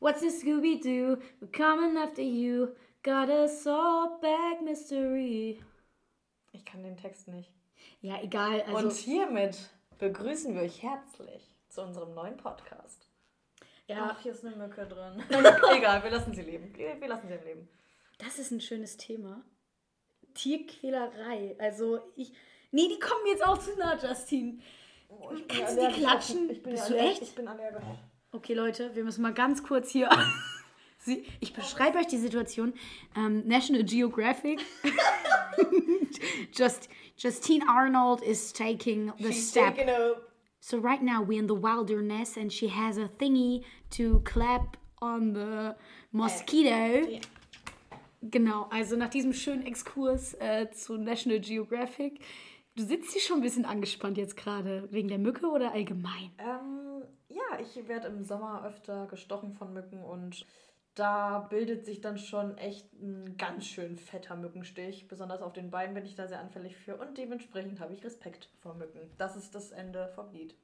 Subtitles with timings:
[0.00, 1.18] What's this Scooby Doo?
[1.40, 2.74] We're coming after you.
[3.02, 5.60] Got a Saltbag Mystery.
[6.52, 7.50] Ich kann den Text nicht.
[8.00, 8.62] Ja, egal.
[8.62, 9.58] Also, Und hiermit
[9.98, 13.08] begrüßen wir euch herzlich zu unserem neuen Podcast.
[13.88, 15.22] ja, Ach, hier ist eine Mücke drin.
[15.76, 16.74] Egal, wir lassen sie leben.
[16.74, 17.68] Wir lassen sie Leben.
[18.18, 19.42] das ist ein schönes Thema.
[20.32, 21.56] Tierquälerei.
[21.58, 22.32] Also, ich.
[22.70, 24.62] Nee, die kommen jetzt auch zu nah, Justin.
[25.08, 26.48] Oh, ich Kannst du die klatschen?
[26.50, 27.04] Ich bin, Bist allergisch.
[27.04, 27.22] du echt?
[27.22, 27.84] Ich bin allergisch.
[28.32, 30.08] Okay, Leute, wir müssen mal ganz kurz hier.
[30.98, 32.74] Sie- Ich beschreibe euch die Situation.
[33.16, 34.60] Ähm, National Geographic.
[36.52, 39.74] Just, Justine Arnold is taking the She's step.
[39.76, 40.14] taking a
[40.62, 43.64] So right now we're in the wilderness and she has a thingy
[43.96, 45.74] to clap on the
[46.12, 47.08] mosquito.
[47.10, 47.20] Ja.
[48.22, 52.20] Genau, also nach diesem schönen Exkurs äh, zu National Geographic.
[52.80, 56.32] Du sitzt hier schon ein bisschen angespannt jetzt gerade, wegen der Mücke oder allgemein?
[56.38, 60.46] Ähm, ja, ich werde im Sommer öfter gestochen von Mücken und
[60.94, 65.08] da bildet sich dann schon echt ein ganz schön fetter Mückenstich.
[65.08, 68.48] Besonders auf den Beinen bin ich da sehr anfällig für und dementsprechend habe ich Respekt
[68.60, 69.10] vor Mücken.
[69.18, 70.54] Das ist das Ende vom Lied.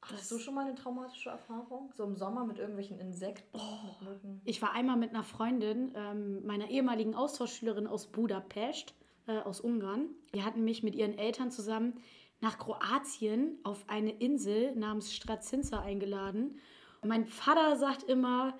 [0.00, 1.92] Hattest du schon mal eine traumatische Erfahrung?
[1.94, 4.40] So im Sommer mit irgendwelchen Insekten, mit Mücken?
[4.46, 8.94] Ich war einmal mit einer Freundin, ähm, meiner ehemaligen Austauschschülerin aus Budapest,
[9.26, 10.08] äh, aus Ungarn.
[10.34, 11.94] Die hatten mich mit ihren Eltern zusammen
[12.40, 16.58] nach Kroatien auf eine Insel namens Strazinza eingeladen.
[17.00, 18.58] Und mein Vater sagt immer,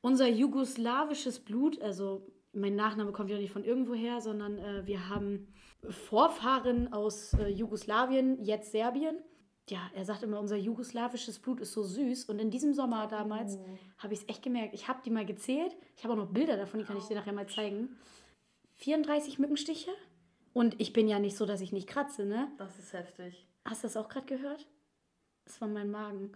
[0.00, 5.48] unser jugoslawisches Blut, also mein Nachname kommt ja nicht von irgendwoher, sondern äh, wir haben
[5.88, 9.16] Vorfahren aus äh, Jugoslawien, jetzt Serbien.
[9.68, 12.24] Ja, er sagt immer, unser jugoslawisches Blut ist so süß.
[12.24, 13.58] Und in diesem Sommer damals
[13.98, 14.72] habe ich es echt gemerkt.
[14.72, 15.76] Ich habe die mal gezählt.
[15.94, 17.90] Ich habe auch noch Bilder davon, die kann ich dir nachher mal zeigen.
[18.76, 19.90] 34 Mückenstiche.
[20.52, 22.50] Und ich bin ja nicht so, dass ich nicht kratze, ne?
[22.58, 23.46] Das ist heftig.
[23.64, 24.66] Hast du das auch gerade gehört?
[25.44, 26.32] Das war mein Magen.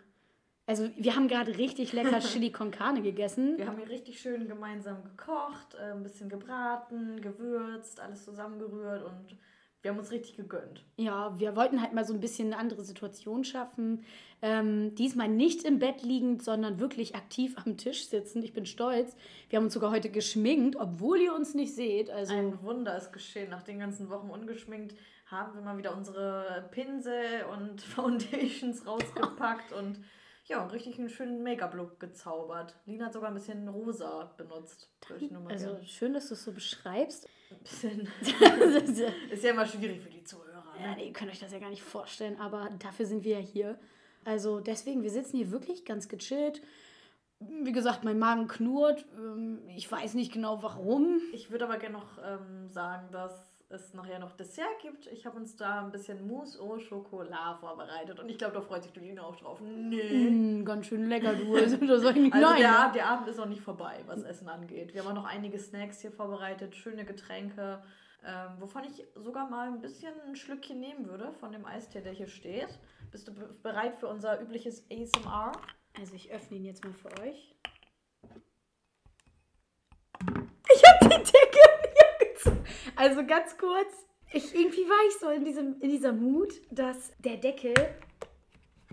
[0.66, 3.58] Also, wir haben gerade richtig lecker Chili con Carne gegessen.
[3.58, 9.36] Wir haben hier richtig schön gemeinsam gekocht, äh, ein bisschen gebraten, gewürzt, alles zusammengerührt und
[9.82, 10.84] wir haben uns richtig gegönnt.
[10.96, 14.04] Ja, wir wollten halt mal so ein bisschen eine andere Situation schaffen.
[14.40, 18.44] Ähm, diesmal nicht im Bett liegend, sondern wirklich aktiv am Tisch sitzen.
[18.44, 19.16] Ich bin stolz.
[19.50, 22.10] Wir haben uns sogar heute geschminkt, obwohl ihr uns nicht seht.
[22.10, 23.50] Also, Ein Wunder ist geschehen.
[23.50, 29.98] Nach den ganzen Wochen ungeschminkt haben wir mal wieder unsere Pinsel und Foundations rausgepackt und
[30.44, 32.76] ja, richtig einen schönen Make-up-Look gezaubert.
[32.84, 34.90] Lina hat sogar ein bisschen rosa benutzt.
[35.08, 35.84] Würde ich nur mal also gerne.
[35.86, 37.28] schön, dass du es so beschreibst.
[37.62, 38.08] Bisschen.
[38.40, 38.48] ja,
[39.30, 40.64] Ist ja immer schwierig für die Zuhörer.
[40.80, 40.94] Ne?
[40.96, 43.78] nee, ihr könnt euch das ja gar nicht vorstellen, aber dafür sind wir ja hier.
[44.24, 46.62] Also deswegen, wir sitzen hier wirklich ganz gechillt.
[47.40, 49.04] Wie gesagt, mein Magen knurrt.
[49.16, 51.20] Ähm, Ich weiß nicht genau warum.
[51.32, 55.06] Ich würde aber gerne noch ähm, sagen, dass es nachher noch Dessert gibt.
[55.08, 58.82] Ich habe uns da ein bisschen Mousse au Chocolat vorbereitet und ich glaube, da freut
[58.82, 59.60] sich die Lina auch drauf.
[59.60, 60.30] Nee.
[60.30, 61.54] Mm, ganz schön lecker, du.
[61.54, 62.30] Also, Also nein.
[62.58, 64.94] der, der Abend ist noch nicht vorbei, was Essen angeht.
[64.94, 67.82] Wir haben auch noch einige Snacks hier vorbereitet, schöne Getränke,
[68.24, 72.12] ähm, wovon ich sogar mal ein bisschen ein Schlückchen nehmen würde von dem Eistee, der
[72.12, 72.78] hier steht.
[73.10, 75.52] Bist du be bereit für unser übliches ASMR?
[75.98, 77.54] Also ich öffne ihn jetzt mal für euch.
[80.74, 82.64] Ich habe die Decke mir gezogen.
[83.02, 84.06] Also ganz kurz.
[84.32, 87.74] Ich, irgendwie war ich so in, diesem, in dieser Mut, dass der Deckel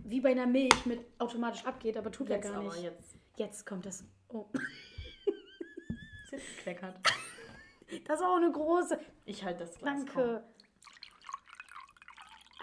[0.04, 2.82] wie bei einer Milch mit automatisch abgeht, aber tut er gar aber nicht.
[2.82, 3.16] jetzt.
[3.38, 4.04] Jetzt kommt das.
[4.30, 4.48] Oh.
[6.24, 6.96] Ist jetzt gekleckert.
[8.08, 9.00] Das ist auch eine große.
[9.26, 10.06] Ich halte das Glas.
[10.06, 10.44] Danke.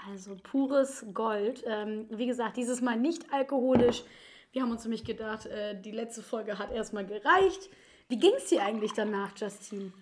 [0.09, 1.63] Also pures Gold.
[1.65, 4.03] Ähm, wie gesagt, dieses Mal nicht alkoholisch.
[4.51, 7.71] Wir haben uns nämlich gedacht, äh, die letzte Folge hat erstmal gereicht.
[8.09, 9.93] Wie ging es dir eigentlich danach, Justine?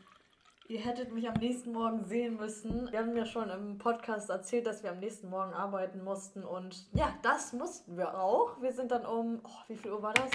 [0.67, 2.91] Ihr hättet mich am nächsten Morgen sehen müssen.
[2.91, 6.43] Wir haben ja schon im Podcast erzählt, dass wir am nächsten Morgen arbeiten mussten.
[6.43, 8.63] Und ja, das mussten wir auch.
[8.63, 10.31] Wir sind dann um, oh, wie viel Uhr war das?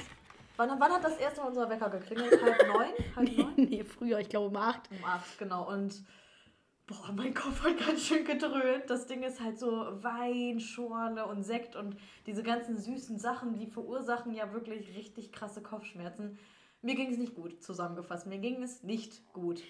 [0.55, 2.39] Wann, wann hat das erste Mal unser Wecker geklingelt?
[2.43, 3.15] Halb neun?
[3.15, 3.53] Halb neun?
[3.55, 4.87] nee, früher, ich glaube um acht.
[4.91, 5.67] Um acht, genau.
[5.67, 6.03] Und
[6.85, 8.83] boah, mein Kopf hat ganz schön gedröhnt.
[8.87, 9.67] Das Ding ist halt so
[10.03, 11.97] Wein, Schorle und Sekt und
[12.27, 16.37] diese ganzen süßen Sachen, die verursachen ja wirklich richtig krasse Kopfschmerzen.
[16.83, 18.27] Mir ging es nicht gut, zusammengefasst.
[18.27, 19.63] Mir ging es nicht gut.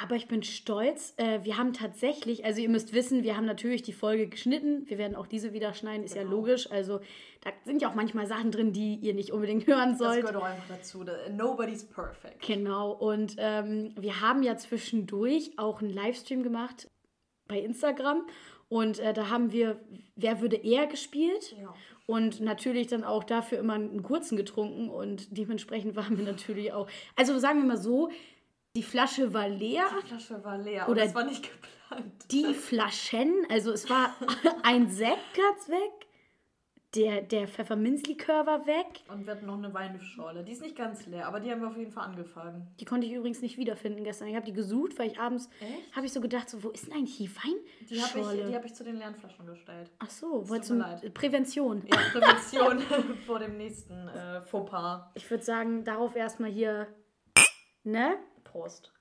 [0.00, 1.14] Aber ich bin stolz.
[1.16, 4.88] Äh, wir haben tatsächlich, also ihr müsst wissen, wir haben natürlich die Folge geschnitten.
[4.88, 6.36] Wir werden auch diese wieder schneiden, ist ja Genau.
[6.36, 6.70] logisch.
[6.70, 7.00] Also
[7.40, 10.20] da sind ja auch manchmal Sachen drin, die ihr nicht unbedingt hören Das sollt.
[10.20, 11.02] gehört auch einfach dazu.
[11.02, 12.46] Da- Nobody's perfect.
[12.46, 16.86] Genau, und ähm, wir haben ja zwischendurch auch einen Livestream gemacht
[17.48, 18.24] bei Instagram.
[18.68, 19.80] Und äh, da haben wir
[20.14, 21.56] Wer würde eher gespielt?
[21.60, 21.74] Ja.
[22.06, 24.90] Und natürlich dann auch dafür immer einen kurzen getrunken.
[24.90, 26.88] Und dementsprechend waren wir natürlich auch.
[27.16, 28.10] Also sagen wir mal so,
[28.76, 29.86] die Flasche war leer.
[30.02, 32.12] Die Flasche war leer Oder das war nicht geplant.
[32.30, 34.14] Die Flaschen, also es war
[34.62, 36.06] ein Sekt ganz weg,
[36.94, 38.86] Der, der Pfefferminzlikör war weg.
[39.10, 40.42] Und wir hatten noch eine Weinschorle.
[40.44, 42.66] Die ist nicht ganz leer, aber die haben wir auf jeden Fall angefangen.
[42.80, 44.28] Die konnte ich übrigens nicht wiederfinden gestern.
[44.28, 45.48] Ich habe die gesucht, weil ich abends
[45.94, 47.26] habe ich so gedacht, so, wo ist denn eigentlich die
[47.90, 48.40] Die habe Weinschorle?
[48.42, 49.90] ich, die hab ich zu den leeren Flaschen gestellt.
[49.98, 51.10] Ach so, Es wolltest du.
[51.12, 51.82] Prävention.
[51.86, 52.78] Ja, Prävention
[53.26, 55.10] vor dem nächsten äh, Fauxpas.
[55.14, 56.86] Ich würde sagen, darauf erstmal hier,
[57.84, 58.16] ne?
[58.50, 58.92] Prost.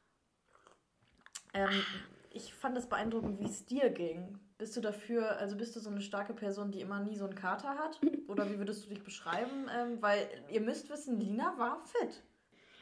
[1.53, 1.83] Ähm,
[2.31, 4.39] ich fand es beeindruckend, wie es dir ging.
[4.57, 7.35] Bist du dafür, also bist du so eine starke Person, die immer nie so einen
[7.35, 7.99] Kater hat?
[8.27, 9.69] Oder wie würdest du dich beschreiben?
[9.75, 12.23] Ähm, weil ihr müsst wissen, Lina war fit.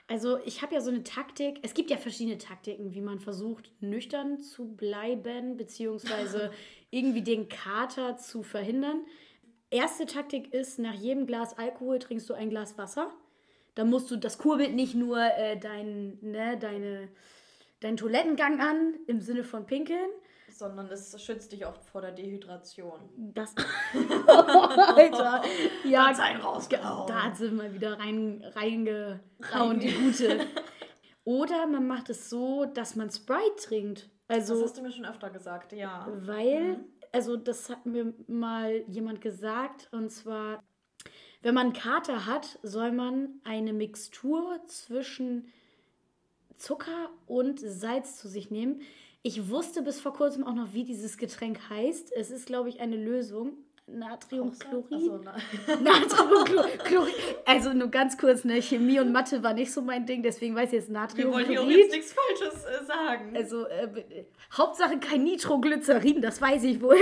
[0.07, 1.59] Also ich habe ja so eine Taktik.
[1.63, 6.51] Es gibt ja verschiedene Taktiken, wie man versucht, nüchtern zu bleiben, beziehungsweise
[6.91, 9.06] irgendwie den Kater zu verhindern.
[9.71, 13.12] Erste Taktik ist, nach jedem Glas Alkohol trinkst du ein Glas Wasser.
[13.75, 17.10] Da musst du, das kurbelt nicht nur äh, dein, ne, deine,
[17.81, 20.10] deinen Toilettengang an, im Sinne von Pinkeln.
[20.50, 23.01] Sondern es schützt dich auch vor der Dehydration.
[23.18, 23.54] Das.
[24.27, 25.42] Alter.
[25.83, 27.07] Ja, Ganz einen rausgehauen.
[27.07, 30.48] Da hat sie mal wieder rein, reingehauen, die gute.
[31.25, 34.10] Oder man macht es so, dass man Sprite trinkt.
[34.27, 36.07] Das Also, hast du mir schon öfter gesagt, ja.
[36.22, 36.80] weil,
[37.12, 40.63] also das hat mir mal jemand gesagt, und zwar,
[41.45, 45.53] wenn man Kater hat, soll man eine Mixtur zwischen
[46.57, 48.81] Zucker und Salz zu sich nehmen.
[49.21, 52.12] Ich wusste bis vor kurzem auch noch, wie dieses Getränk heißt.
[52.13, 53.57] Es ist, glaube ich, eine Lösung.
[53.86, 54.92] Natriumchlorid.
[54.92, 55.36] Achso, na.
[55.83, 57.13] Natriumchlorid.
[57.45, 58.59] Also nur ganz kurz, ne?
[58.59, 60.95] Chemie und Mathe war nicht so mein Ding, deswegen weiß ich jetzt Wir
[61.31, 61.77] wollen hier Natriumchlorid.
[61.77, 63.38] jetzt nichts Falsches äh, sagen.
[63.38, 66.98] Also äh, Hauptsache kein Nitroglycerin, das weiß ich wohl.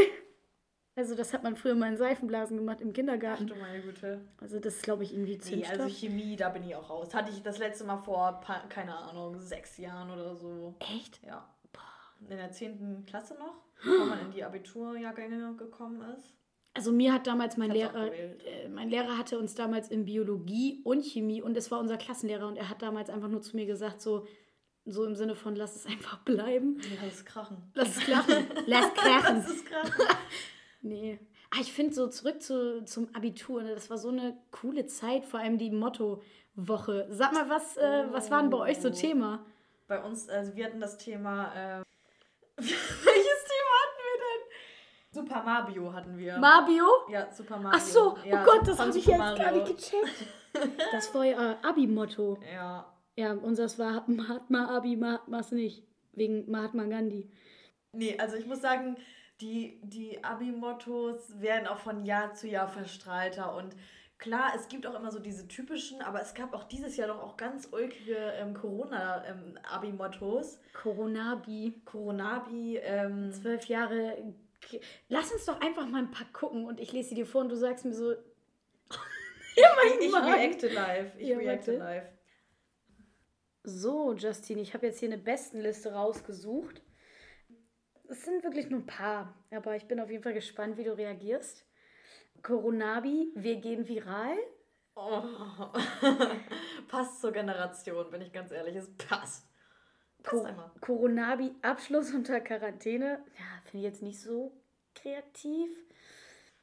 [0.96, 3.48] Also das hat man früher mal in Seifenblasen gemacht im Ach Kindergarten.
[3.48, 4.22] du meine Güte.
[4.40, 5.80] Also das ist, glaube ich, irgendwie Nee, Zündstoff.
[5.80, 7.14] also Chemie, da bin ich auch raus.
[7.16, 10.76] Hatte ich das letzte Mal vor, keine Ahnung, sechs Jahren oder so.
[10.80, 11.20] Echt?
[11.24, 11.48] Ja.
[12.30, 13.04] In der 10.
[13.06, 16.34] Klasse noch, bevor man in die Abiturjahrgänge gekommen ist.
[16.76, 21.04] Also mir hat damals mein Lehrer, äh, mein Lehrer hatte uns damals in Biologie und
[21.04, 24.02] Chemie und es war unser Klassenlehrer und er hat damals einfach nur zu mir gesagt,
[24.02, 24.26] so,
[24.86, 26.80] so im Sinne von, lass es einfach bleiben.
[27.04, 27.58] Lass es krachen.
[27.74, 28.48] Lass es krachen.
[28.68, 29.36] Lass krachen.
[29.36, 29.94] Lass es krachen.
[30.84, 31.20] Nee.
[31.50, 35.26] Ah, ich finde so zurück zu, zum Abitur, ne, das war so eine coole Zeit,
[35.26, 37.08] vor allem die Motto-Woche.
[37.10, 38.92] Sag mal, was, äh, was war denn bei euch so Oh.
[38.92, 39.46] Thema?
[39.88, 41.84] Bei uns, also wir hatten das Thema, äh,
[42.58, 44.42] welches Thema hatten wir denn?
[45.12, 46.38] Super Mario hatten wir.
[46.38, 46.86] Mabio?
[47.10, 47.78] ja, Super Mario.
[47.80, 49.64] Ach so, ja, oh Gott, das habe ich jetzt gar Mario.
[49.64, 50.28] nicht gecheckt.
[50.92, 52.38] Das war äh, Abi-Motto.
[52.54, 55.84] Ja, Ja, unseres war Mahatma Abi, Mahatmas nicht.
[56.12, 57.28] Wegen Mahatma Gandhi.
[57.94, 58.96] Nee, also ich muss sagen,
[59.42, 63.56] die, die Abi-Mottos werden auch von Jahr zu Jahr verstrahlter.
[63.56, 63.76] Und
[64.18, 67.22] klar, es gibt auch immer so diese typischen, aber es gab auch dieses Jahr doch
[67.22, 70.60] auch ganz ulkige ähm, Corona-Abi-Mottos.
[70.74, 71.82] Coronabi.
[71.86, 74.34] Coronabi, ähm, Zwölf Jahre.
[75.10, 77.50] Lass uns doch einfach mal ein paar gucken und ich lese sie dir vor und
[77.50, 78.14] du sagst mir so.
[78.14, 78.18] ich,
[80.00, 80.32] ich Mann.
[80.32, 81.12] reacte live.
[81.18, 82.06] Ich Ja, reacte live.
[83.66, 86.82] So, Justin, ich habe jetzt hier eine Bestenliste rausgesucht.
[88.14, 90.96] Es sind wirklich nur ein paar, aber ich bin auf jeden Fall gespannt, wie du
[90.96, 91.66] reagierst.
[92.44, 94.38] Coronabi, wir gehen viral.
[94.94, 95.24] Oh.
[96.90, 98.76] passt zur Generation, bin ich ganz ehrlich.
[98.76, 99.50] Es passt.
[100.22, 100.70] Passt einmal.
[100.80, 103.26] Coronabi, Abschluss unter Quarantäne.
[103.36, 104.62] Ja, finde ich jetzt nicht so
[104.94, 105.72] kreativ.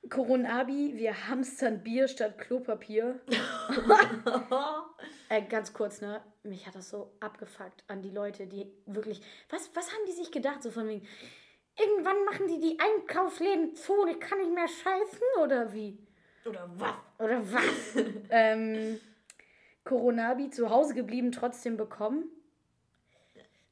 [0.09, 3.21] Coronabi, wir hamstern Bier statt Klopapier.
[5.33, 6.21] Äh, ganz kurz, ne?
[6.43, 9.23] Mich hat das so abgefuckt an die Leute, die wirklich.
[9.49, 10.61] Was, was haben die sich gedacht?
[10.61, 11.07] So von wegen.
[11.79, 16.05] Irgendwann machen die die Einkaufsläden zu und ich kann nicht mehr scheißen oder wie?
[16.45, 16.95] Oder was?
[17.19, 18.05] Oder was?
[18.31, 19.01] ähm,
[19.85, 22.25] Coronabi zu Hause geblieben, trotzdem bekommen.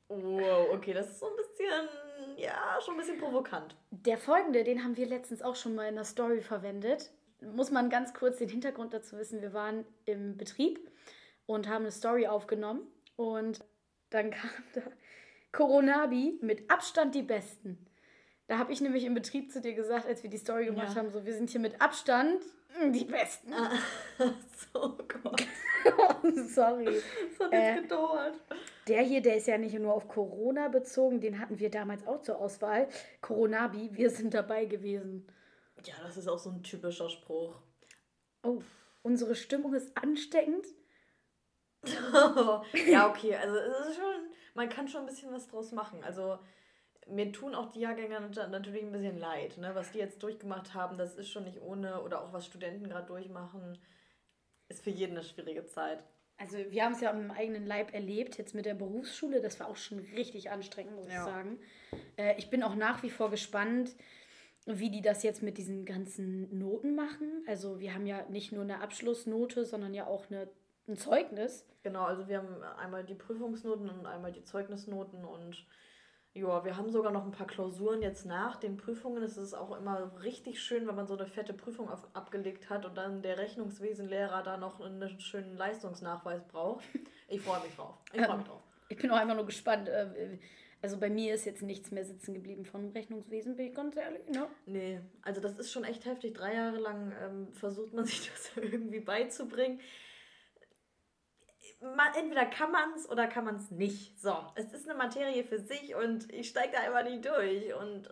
[0.09, 3.77] Wow, okay, das ist so ein bisschen, ja, schon ein bisschen provokant.
[3.91, 7.11] Der folgende, den haben wir letztens auch schon mal in der Story verwendet.
[7.41, 9.43] Muss man ganz kurz den Hintergrund dazu wissen.
[9.43, 10.91] Wir waren im Betrieb
[11.47, 12.87] und haben eine Story aufgenommen
[13.17, 13.65] und
[14.11, 14.83] dann kam da
[15.53, 17.88] Coronabi mit Abstand die Besten.
[18.49, 20.97] Da habe ich nämlich im Betrieb zu dir gesagt, als wir die Story gemacht Ja.
[20.97, 22.43] haben, so wir sind hier mit Abstand
[22.83, 23.53] mm, die Besten.
[24.73, 25.47] so, Gott.
[26.49, 26.87] Sorry.
[26.87, 27.75] Das hat Äh.
[27.75, 28.35] jetzt gedauert.
[28.89, 32.23] Der hier, der ist ja nicht nur auf Corona bezogen, den hatten wir damals auch
[32.23, 32.89] zur Auswahl.
[33.21, 35.27] Coronabi, wir sind dabei gewesen.
[35.85, 37.55] Ja, das ist auch so ein typischer Spruch.
[38.43, 38.63] Oh,
[39.03, 40.67] unsere Stimmung ist ansteckend.
[41.85, 44.15] ja, okay, also es ist schon,
[44.55, 46.03] man kann schon ein bisschen was draus machen.
[46.03, 46.39] Also
[47.11, 49.71] mir tun auch die Jahrgänger nat- natürlich ein bisschen leid, ne?
[49.75, 53.07] Was die jetzt durchgemacht haben, das ist schon nicht ohne, oder auch was Studenten gerade
[53.07, 53.79] durchmachen,
[54.69, 56.05] ist für jeden eine schwierige Zeit.
[56.37, 59.41] Also wir haben es ja am eigenen Leib erlebt, jetzt mit der Berufsschule.
[59.41, 61.15] Das war auch schon richtig anstrengend, muss Ja.
[61.15, 61.59] ich sagen.
[62.17, 63.97] Äh, ich bin auch nach wie vor gespannt,
[64.67, 67.43] wie die das jetzt mit diesen ganzen Noten machen.
[67.49, 70.49] Also wir haben ja nicht nur eine Abschlussnote, sondern ja auch eine,
[70.87, 71.67] ein Zeugnis.
[71.83, 75.67] Genau, also wir haben einmal die Prüfungsnoten und einmal die Zeugnisnoten und
[76.35, 79.23] ja, wir haben sogar noch ein paar Klausuren jetzt nach den Prüfungen.
[79.23, 82.87] Es ist auch immer richtig schön, wenn man so eine fette Prüfung auf, abgelegt hat
[82.87, 86.85] und dann der Rechnungswesenlehrer da noch einen schönen Leistungsnachweis braucht.
[87.29, 87.95] Ich freue mich drauf.
[88.13, 88.63] Ich freue mich drauf.
[88.89, 89.89] Ich bin auch einfach nur gespannt.
[89.89, 90.39] äh,
[90.81, 94.29] Also bei mir ist jetzt nichts mehr sitzen geblieben vom Rechnungswesen, bin ich ganz ehrlich.
[94.29, 94.47] Ne?
[94.67, 96.35] Nee, also das ist schon echt heftig.
[96.35, 99.81] Drei Jahre lang ähm, versucht man sich das irgendwie beizubringen.
[101.81, 104.21] Man, entweder kann man es oder kann man es nicht.
[104.21, 107.73] So, es ist eine Materie für sich und ich steige da einfach nicht durch.
[107.75, 108.09] Und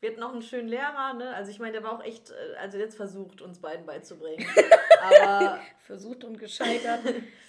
[0.00, 1.34] wir hatten noch einen schönen Lehrer, ne?
[1.34, 4.46] Also ich meine, der war auch echt, äh, also jetzt versucht, uns beiden beizubringen.
[5.02, 7.00] Aber Versucht und gescheitert.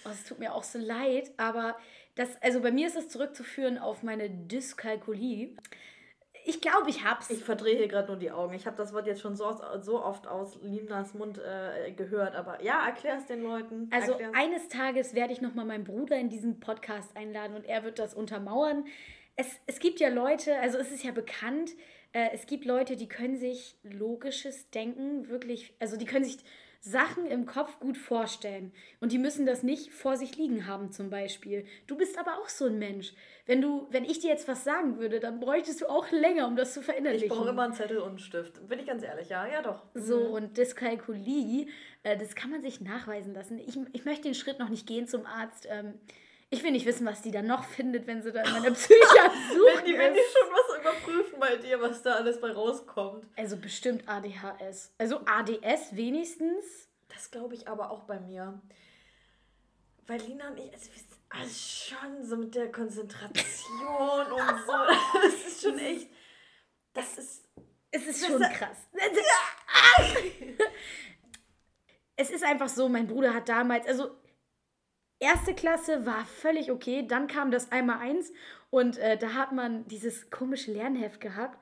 [0.04, 1.76] oh, es tut mir auch so leid, aber
[2.14, 5.54] das, also bei mir ist es zurückzuführen auf meine Dyskalkulie.
[6.44, 7.30] Ich glaube, ich hab's.
[7.30, 8.54] ich verdrehe hier gerade nur die Augen.
[8.54, 12.34] Ich habe das Wort jetzt schon so, so oft aus Linas Mund äh, gehört.
[12.34, 13.88] Aber ja, erklär es den Leuten.
[13.92, 14.34] Also Erklär's.
[14.34, 18.14] eines Tages werde ich nochmal meinen Bruder in diesen Podcast einladen und er wird das
[18.14, 18.84] untermauern.
[19.36, 21.70] Es, es gibt ja Leute, also es ist ja bekannt,
[22.12, 26.38] äh, es gibt Leute, die können sich logisches Denken wirklich, also die können sich
[26.84, 31.10] Sachen im Kopf gut vorstellen und die müssen das nicht vor sich liegen haben zum
[31.10, 31.64] Beispiel.
[31.86, 33.14] Du bist aber auch so ein Mensch.
[33.46, 36.56] Wenn du, wenn ich dir jetzt was sagen würde, dann bräuchtest du auch länger, um
[36.56, 37.28] das zu verinnerlichen.
[37.28, 38.68] ich brauche immer einen Zettel und einen Stift.
[38.68, 39.46] Bin ich ganz ehrlich, ja?
[39.46, 39.84] Ja, doch.
[39.94, 41.68] So, und Dyskalkulie,
[42.02, 43.60] äh, das kann man sich nachweisen lassen.
[43.60, 45.68] Ich, ich möchte den Schritt noch nicht gehen zum Arzt.
[45.70, 45.94] Ähm,
[46.52, 48.98] ich will nicht wissen, was die dann noch findet, wenn sie da in meiner Psychiatrie
[49.74, 53.26] Wenn die, wenn die schon was überprüfen bei dir, was da alles bei rauskommt.
[53.36, 54.92] Also bestimmt ADHS.
[54.98, 56.88] Also ADS wenigstens.
[57.08, 58.60] Das glaube ich aber auch bei mir.
[60.06, 60.90] Weil Lina und ich, also
[61.30, 63.86] also schon so mit der Konzentration
[64.30, 64.72] und so.
[65.22, 66.10] Das ist schon echt.
[66.92, 67.48] Das ist.
[67.90, 68.76] Es ist schon ist- krass.
[72.14, 74.14] Es ist einfach so, mein Bruder hat damals, also
[75.22, 78.32] erste Klasse war völlig okay, dann kam das einmal eins
[78.70, 81.58] und äh, da hat man dieses komische Lernheft gehabt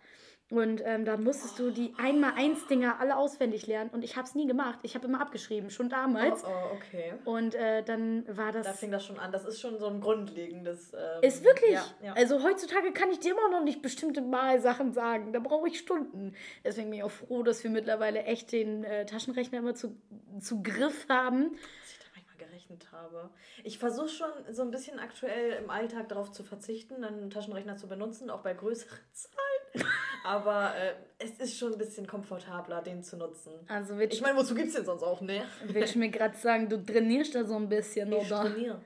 [0.51, 4.27] und ähm, da musstest du die einmal eins Dinger alle auswendig lernen und ich habe
[4.27, 4.81] es nie gemacht.
[4.83, 6.43] Ich habe immer abgeschrieben, schon Oh, damals.
[6.45, 7.13] oh, okay.
[7.25, 9.31] Und äh, dann war das Da fing das schon an.
[9.31, 10.93] Das ist schon so ein grundlegendes.
[10.93, 11.71] Ähm, Ist wirklich.
[11.75, 12.13] Ja, ja.
[12.15, 15.33] Also heutzutage kann ich dir immer noch nicht bestimmte Mal Sachen sagen.
[15.33, 16.35] Da brauche ich Stunden.
[16.65, 19.97] Deswegen bin ich auch froh, dass wir mittlerweile echt den äh, Taschenrechner immer zu,
[20.41, 21.53] zu Griff haben.
[22.73, 23.31] Ich gerechnet habe.
[23.65, 27.87] Ich versuche schon so ein bisschen aktuell im Alltag darauf zu verzichten, einen Taschenrechner zu
[27.89, 29.87] benutzen, auch bei größeren Zahlen.
[30.25, 33.53] Aber äh, es ist schon ein bisschen komfortabler, den zu nutzen.
[33.69, 35.43] Also Ich meine, wozu gibt es den sonst auch, ne?
[35.65, 38.43] willst du mir gerade sagen, du trainierst da so ein bisschen, Ich oder?
[38.43, 38.81] trainiere.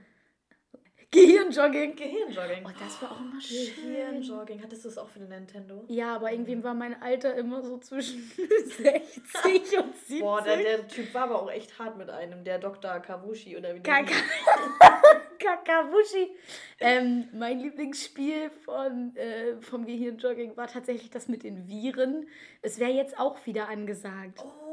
[1.14, 1.94] Gehirnjogging.
[1.94, 2.64] Gehirnjogging.
[2.66, 3.74] Oh, das war auch immer schön.
[3.76, 4.62] Gehirnjogging.
[4.62, 5.84] Hattest du es auch für den Nintendo?
[5.88, 10.20] Ja, aber irgendwie war mein Alter immer so zwischen 60 und 70.
[10.20, 12.98] Boah, der, der Typ war aber auch echt hart mit einem, der Dr.
[12.98, 14.12] Kabushi oder wie Kaka.
[15.38, 16.34] Kakabushi.
[16.80, 22.26] Ähm, mein Lieblingsspiel von, äh, vom Gehirnjogging war tatsächlich das mit den Viren.
[22.62, 24.40] Es wäre jetzt auch wieder angesagt.
[24.42, 24.63] Oh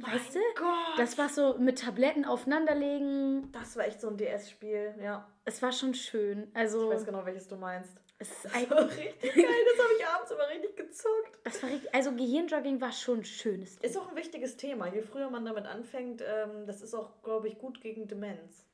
[0.00, 0.38] Weißt du?
[0.56, 0.98] Gott.
[0.98, 3.50] Das war so mit Tabletten aufeinanderlegen.
[3.52, 5.26] das war echt so ein DS-Spiel, ja.
[5.44, 6.50] Es war schon schön.
[6.54, 7.92] Also, Ich weiß genau, welches du meinst.
[8.18, 11.38] es ist Das war richtig geil, das habe ich abends immer richtig gezockt.
[11.44, 13.76] das war richtig, also Gehirnjogging war schon ein schönes.
[13.78, 14.86] Ist auch ein wichtiges Thema.
[14.92, 18.64] Je früher man damit anfängt, ähm, das ist auch, glaube ich, gut gegen Demenz.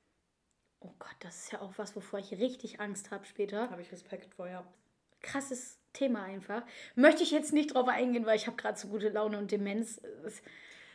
[0.81, 3.71] Oh Gott, das ist ja auch was, wovor ich richtig Angst habe später.
[3.71, 4.65] Habe ich Respekt vor, ja.
[5.23, 6.63] Krasses Thema einfach.
[6.97, 9.99] Möchte ich jetzt nicht drauf eingehen, weil ich habe gerade so gute Laune und Demenz.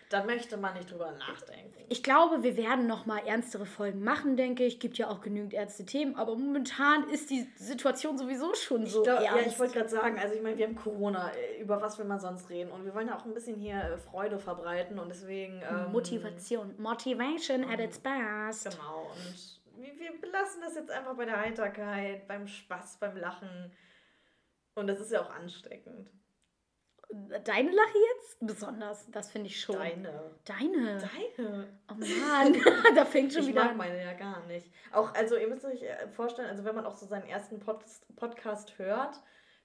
[0.10, 1.86] Da möchte man nicht drüber nachdenken.
[1.88, 4.80] Ich glaube, wir werden noch mal ernstere Folgen machen, denke ich.
[4.80, 9.22] Gibt ja auch genügend Ärzte-Themen, aber momentan ist die Situation sowieso schon so Ich glaub,
[9.22, 9.54] ja, ernst.
[9.54, 12.50] ich wollte gerade sagen, also ich meine, wir haben Corona, über was will man sonst
[12.50, 12.72] reden?
[12.72, 15.62] Und wir wollen ja auch ein bisschen hier äh, Freude verbreiten und deswegen...
[15.62, 16.74] Ähm, Motivation.
[16.80, 18.72] Motivation at its best.
[18.72, 23.72] Genau, und wir, wir belassen das jetzt einfach bei der Heiterkeit, beim Spaß, beim Lachen.
[24.74, 26.10] Und das ist ja auch ansteckend.
[27.44, 28.38] Deine Lache jetzt?
[28.40, 29.10] Besonders.
[29.12, 29.76] Das finde ich schon.
[29.76, 30.32] Deine.
[30.46, 30.98] Deine.
[31.00, 31.68] Deine.
[31.90, 32.56] Oh Mann,
[32.96, 33.78] da fängt schon Ich wieder mag an.
[33.78, 34.72] meine ja gar nicht.
[34.92, 37.84] Auch, also ihr müsst euch äh, vorstellen, also wenn man auch so seinen ersten Pod
[38.16, 39.20] Podcast hört,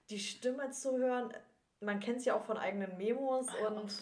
[0.08, 1.34] die Stimme zu hören,
[1.80, 3.92] man kennt es ja auch von eigenen Memos Hör und.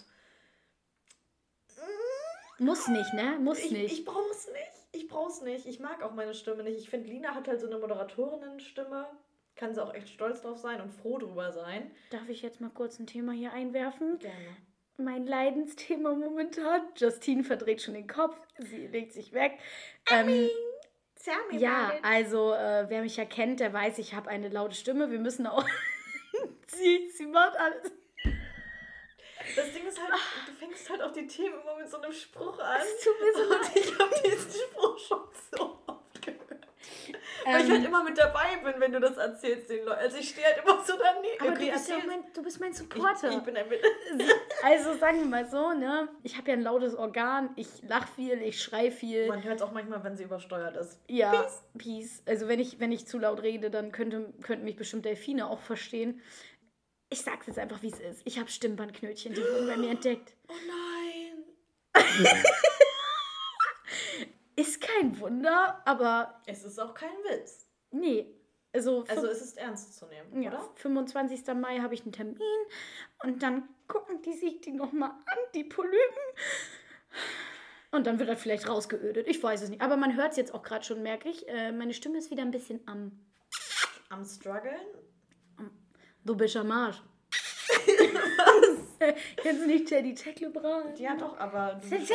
[2.58, 3.38] Muss nicht, ne?
[3.40, 3.92] Muss ich, nicht.
[3.92, 4.72] ich brauch's nicht.
[4.92, 5.66] Ich brauch's nicht.
[5.66, 6.78] Ich mag auch meine Stimme nicht.
[6.78, 9.08] Ich finde, Lina hat halt so eine Moderatorinnen-Stimme.
[9.54, 11.90] Kann sie auch echt stolz drauf sein und froh drüber sein.
[12.10, 14.18] Darf ich jetzt mal kurz ein Thema hier einwerfen?
[14.18, 14.56] Gerne.
[14.96, 16.82] Mein Leidensthema momentan.
[16.96, 18.36] Justine verdreht schon den Kopf.
[18.58, 19.58] Sie legt sich weg.
[20.10, 20.48] Ähm,
[21.22, 24.74] Tell me Ja, also äh, wer mich ja kennt, der weiß, ich habe eine laute
[24.74, 25.10] Stimme.
[25.10, 25.64] Wir müssen auch.
[26.66, 27.92] sie, sie macht alles.
[29.54, 30.12] Das Ding ist halt,
[30.46, 32.78] du fängst halt auch die Themen immer mit so einem Spruch an.
[32.78, 33.70] Das tut mir so leid.
[33.74, 35.81] Ich habe diesen Spruch schon so.
[37.44, 40.00] Ähm, Weil ich halt ähm, immer mit dabei bin, wenn du das erzählst den Leuten.
[40.00, 41.40] Also ich stehe halt immer so daneben.
[41.40, 43.30] Aber okay, du, bist ja mein, du bist mein Supporter.
[43.30, 43.66] Ich, ich bin ein
[44.62, 46.08] Also sagen wir mal so, ne?
[46.22, 49.28] Ich habe ja ein lautes Organ, ich lache viel, ich schrei viel.
[49.28, 51.00] Man hört es auch manchmal, wenn sie übersteuert ist.
[51.08, 51.62] Ja, Peace.
[51.78, 52.22] Peace.
[52.26, 55.60] Also wenn ich, wenn ich zu laut rede, dann könnte, könnten mich bestimmt Delfine auch
[55.60, 56.20] verstehen.
[57.10, 58.22] Ich sag's jetzt einfach, wie es ist.
[58.24, 60.32] Ich habe Stimmbandknötchen, die wurden bei mir entdeckt.
[60.48, 61.44] Oh nein.
[64.68, 66.40] ist kein Wunder, aber.
[66.46, 67.68] Es ist auch kein Witz.
[67.90, 68.38] Nee.
[68.74, 70.70] Also, also es ist ernst zu nehmen, ja, oder?
[70.76, 71.46] 25.
[71.54, 72.38] Mai habe ich einen Termin
[73.22, 76.22] und dann gucken die sich die nochmal an, die Polypen.
[77.90, 79.28] Und dann wird er vielleicht rausgeödet.
[79.28, 79.82] Ich weiß es nicht.
[79.82, 81.46] Aber man hört es jetzt auch gerade schon, merke ich.
[81.46, 83.12] Äh, meine Stimme ist wieder ein bisschen am.
[84.08, 84.80] Am struggeln?
[86.24, 87.02] Du bist am Arsch.
[89.36, 90.98] Kennst du nicht Teddy Tecklebrand?
[90.98, 91.80] Ja, doch, aber.
[91.80, 92.06] Teddy!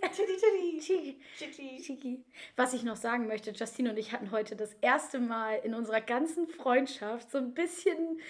[0.00, 1.18] Teddy, Teddy!
[1.38, 1.82] Chiki.
[1.82, 2.24] Chiki.
[2.56, 6.00] Was ich noch sagen möchte, Justine und ich hatten heute das erste Mal in unserer
[6.00, 8.20] ganzen Freundschaft so ein bisschen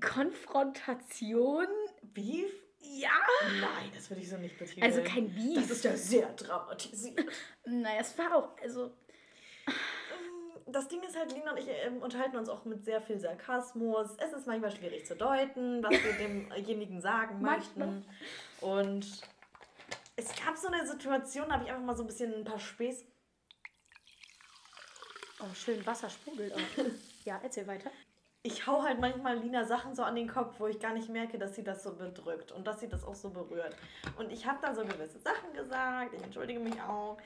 [0.00, 1.66] Konfrontation.
[2.02, 2.52] Beef?
[2.80, 3.10] Ja.
[3.60, 4.84] Nein, das würde ich so nicht betiteln.
[4.84, 5.54] Also kein Beef.
[5.54, 7.24] Das ist ja sehr dramatisiert.
[7.64, 8.92] naja, es war auch, also
[10.66, 14.16] das Ding ist halt, Lina und ich äh, unterhalten uns auch mit sehr viel Sarkasmus.
[14.18, 18.04] Es ist manchmal schwierig zu deuten, was wir demjenigen sagen möchten.
[18.60, 19.06] Und
[20.16, 22.58] es gab so eine Situation, da habe ich einfach mal so ein bisschen ein paar
[22.58, 23.04] Späß.
[25.40, 26.84] Oh, schön, Wasser sprudelt auch.
[27.24, 27.90] ja, erzähl weiter.
[28.42, 31.38] Ich hau halt manchmal Lina Sachen so an den Kopf, wo ich gar nicht merke,
[31.38, 33.74] dass sie das so bedrückt und dass sie das auch so berührt.
[34.18, 37.16] Und ich habe dann so gewisse Sachen gesagt, ich entschuldige mich auch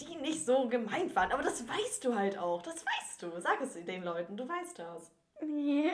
[0.00, 1.32] die nicht so gemeint waren.
[1.32, 2.62] Aber das weißt du halt auch.
[2.62, 3.40] Das weißt du.
[3.40, 4.36] Sag es den Leuten.
[4.36, 5.10] Du weißt das.
[5.42, 5.90] Nee.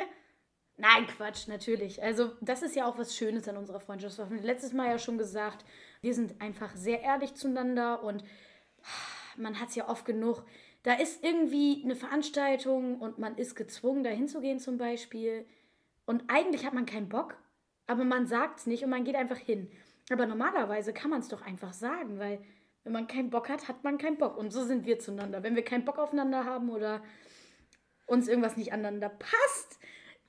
[0.79, 2.03] Nein, Quatsch, natürlich.
[2.03, 4.19] Also, das ist ja auch was Schönes an unserer Freundschaft.
[4.19, 5.65] Das haben wir letztes Mal ja schon gesagt.
[6.03, 8.23] Wir sind einfach sehr ehrlich zueinander und
[9.37, 10.45] man hat es ja oft genug.
[10.83, 15.47] Da ist irgendwie eine Veranstaltung und man ist gezwungen, da hinzugehen zum Beispiel.
[16.05, 17.37] Und eigentlich hat man keinen Bock,
[17.87, 19.71] aber man sagt es nicht und man geht einfach hin.
[20.11, 22.39] Aber normalerweise kann man es doch einfach sagen, weil
[22.87, 24.37] wenn man keinen Bock hat, hat man keinen Bock.
[24.37, 25.43] Und so sind wir zueinander.
[25.43, 27.03] Wenn wir keinen Bock aufeinander haben oder
[28.07, 29.81] uns irgendwas nicht aneinander passt,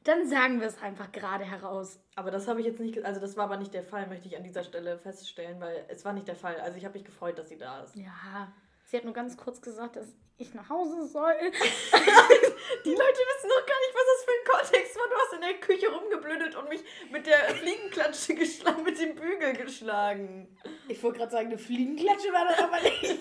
[0.04, 2.00] dann sagen wir es einfach gerade heraus.
[2.16, 4.36] Aber das habe ich jetzt nicht, also das war aber nicht der Fall, möchte ich
[4.36, 6.60] an dieser Stelle feststellen, weil es war nicht der Fall.
[6.60, 7.96] Also ich habe mich gefreut, dass sie da ist.
[7.96, 8.52] Ja,
[8.86, 11.36] sie hat nur ganz kurz gesagt, dass ich nach Hause soll.
[12.86, 15.08] Die Leute wissen noch gar nicht, was das für ein Kontext war.
[15.08, 19.54] Du hast in der Küche rumgeblödet und mich mit der Fliegenklatsche geschlagen, mit dem Bügel
[19.54, 20.58] geschlagen.
[20.88, 23.20] Ich wollte gerade sagen, eine Fliegenklatsche war das aber nicht.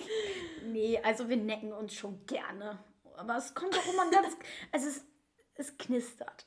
[0.63, 2.83] nee, also wir necken uns schon gerne.
[3.15, 4.35] Aber es kommt auch immer ganz.
[4.71, 5.05] Also es,
[5.55, 6.45] es knistert.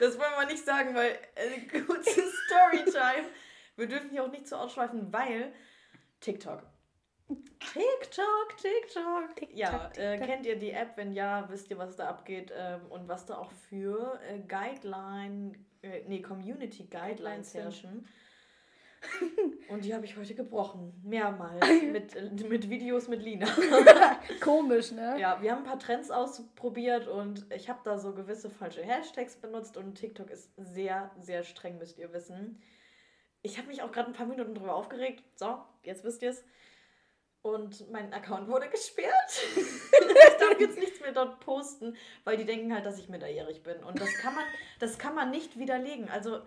[0.00, 3.28] Das wollen wir nicht sagen, weil äh, gute Storytime.
[3.76, 5.52] Wir dürfen hier auch nicht zu ausschweifen, weil
[6.20, 6.62] TikTok.
[7.28, 9.36] TikTok, TikTok.
[9.36, 10.96] TikTok ja, äh, kennt ihr die App?
[10.96, 15.52] Wenn ja, wisst ihr, was da abgeht ähm, und was da auch für äh, Guideline,
[15.82, 18.06] äh, nee, Community Guidelines herrschen.
[19.68, 20.92] und die habe ich heute gebrochen.
[21.02, 21.64] Mehrmals.
[21.92, 23.46] mit, äh, mit Videos mit Lina.
[24.40, 25.16] Komisch, ne?
[25.18, 29.36] Ja, wir haben ein paar Trends ausprobiert und ich habe da so gewisse falsche Hashtags
[29.36, 32.60] benutzt und TikTok ist sehr, sehr streng, müsst ihr wissen.
[33.42, 35.22] Ich habe mich auch gerade ein paar Minuten drüber aufgeregt.
[35.36, 36.44] So, jetzt wisst ihr es.
[37.44, 39.12] Und mein Account wurde gesperrt.
[39.54, 43.84] ich darf jetzt nichts mehr dort posten, weil die denken halt, dass ich minderjährig bin.
[43.84, 44.44] Und das kann man,
[44.80, 46.08] das kann man nicht widerlegen.
[46.08, 46.40] Also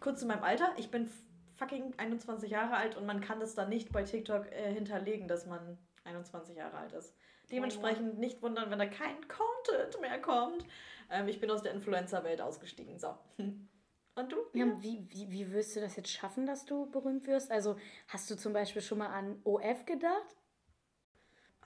[0.00, 1.10] kurz zu meinem Alter, ich bin
[1.56, 5.44] fucking 21 Jahre alt und man kann das dann nicht bei TikTok äh, hinterlegen, dass
[5.44, 7.14] man 21 Jahre alt ist.
[7.50, 10.64] Dementsprechend nicht wundern, wenn da kein Content mehr kommt.
[11.10, 12.98] Ähm, ich bin aus der Influencer-Welt ausgestiegen.
[12.98, 13.14] So.
[13.36, 14.38] Und du?
[14.54, 17.50] Ja, wie, wie, wie wirst du das jetzt schaffen, dass du berühmt wirst?
[17.50, 17.76] Also
[18.08, 20.37] hast du zum Beispiel schon mal an OF gedacht?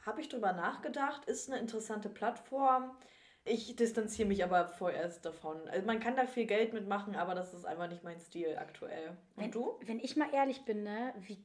[0.05, 2.97] Habe ich drüber nachgedacht, ist eine interessante Plattform.
[3.45, 5.69] Ich distanziere mich aber vorerst davon.
[5.69, 9.17] Also man kann da viel Geld mitmachen, aber das ist einfach nicht mein Stil aktuell.
[9.37, 9.79] Und wenn, du?
[9.83, 11.39] Wenn ich mal ehrlich bin, ne, wie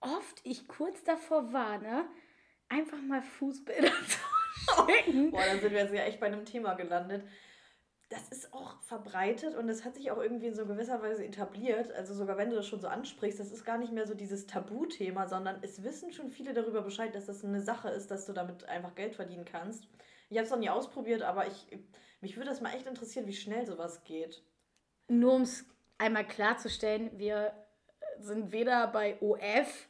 [0.00, 2.04] oft ich kurz davor war, ne,
[2.68, 5.30] einfach mal Fußbilder zu schicken.
[5.30, 7.24] Boah, dann sind wir jetzt ja echt bei einem Thema gelandet
[8.10, 11.92] das ist auch verbreitet und das hat sich auch irgendwie in so gewisser Weise etabliert.
[11.92, 14.48] Also sogar wenn du das schon so ansprichst, das ist gar nicht mehr so dieses
[14.48, 18.32] Tabuthema, sondern es wissen schon viele darüber Bescheid, dass das eine Sache ist, dass du
[18.32, 19.86] damit einfach Geld verdienen kannst.
[20.28, 21.66] Ich habe es noch nie ausprobiert, aber ich,
[22.20, 24.42] mich würde das mal echt interessieren, wie schnell sowas geht.
[25.06, 25.64] Nur um es
[25.96, 27.52] einmal klarzustellen, wir
[28.18, 29.88] sind weder bei OF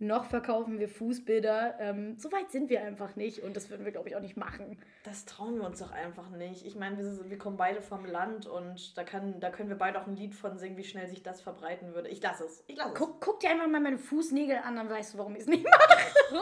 [0.00, 1.76] noch verkaufen wir Fußbilder.
[1.80, 4.36] Ähm, so weit sind wir einfach nicht und das würden wir, glaube ich, auch nicht
[4.36, 4.78] machen.
[5.04, 6.64] Das trauen wir uns doch einfach nicht.
[6.64, 10.00] Ich meine, wir, wir kommen beide vom Land und da, kann, da können wir beide
[10.00, 12.08] auch ein Lied von singen, wie schnell sich das verbreiten würde.
[12.08, 12.62] Ich lasse es.
[12.68, 12.98] Ich lasse es.
[12.98, 15.64] Guck, guck dir einfach mal meine Fußnägel an, dann weißt du, warum ich es nicht
[15.64, 15.98] mache.